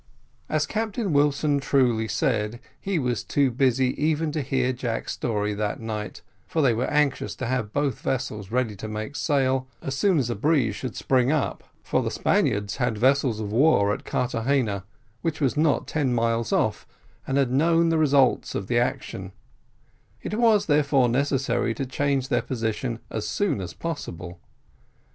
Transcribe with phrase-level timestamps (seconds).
[0.49, 5.79] As Captain Wilson truly said, he was too busy even to hear Jack's story that
[5.79, 10.17] night, for they were anxious to have both vessels ready to make sail as soon
[10.17, 14.85] as a breeze should spring up, for the Spaniards had vessels of war at Carthagena,
[15.21, 16.87] which was not ten miles off,
[17.27, 19.33] and had known the result of the action:
[20.23, 24.39] it was therefore necessary to change their position as soon as possible.